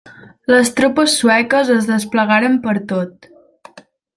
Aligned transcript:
Les 0.53 0.71
tropes 0.79 1.17
sueques 1.19 1.69
es 1.75 1.91
desplegaren 1.91 2.59
per 2.67 2.77
tot. 2.93 3.33